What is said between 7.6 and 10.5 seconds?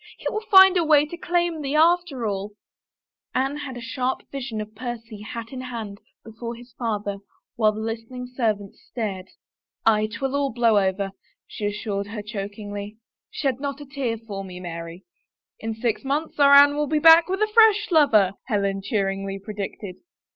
the listening servants stared." Aye, 'twill